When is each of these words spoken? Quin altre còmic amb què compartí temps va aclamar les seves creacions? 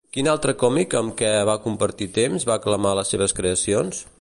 Quin 0.15 0.27
altre 0.29 0.53
còmic 0.61 0.95
amb 0.99 1.13
què 1.19 1.29
compartí 1.67 2.07
temps 2.17 2.49
va 2.53 2.57
aclamar 2.63 2.95
les 3.01 3.13
seves 3.17 3.37
creacions? 3.41 4.03